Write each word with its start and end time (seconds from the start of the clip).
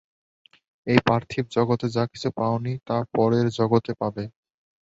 এই 0.87 0.99
পার্থিব 1.05 1.45
জগতে 1.55 1.87
যা 1.95 2.03
কিছু 2.11 2.29
পাওনি 2.37 2.73
তা 2.87 2.97
পরের 3.15 3.47
জগতে 3.57 3.91
পাবে। 4.01 4.23